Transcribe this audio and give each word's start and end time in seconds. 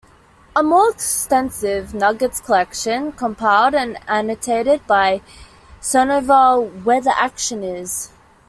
A 0.55 0.63
more 0.63 0.89
extensive 0.89 1.93
Nuggets 1.93 2.39
collection 2.39 3.11
compiled 3.11 3.75
and 3.75 3.99
annotated 4.07 4.87
by 4.87 5.21
Sandoval, 5.79 6.65
Where 6.83 7.01
the 7.01 7.15
Action 7.21 7.63
Is! 7.63 8.09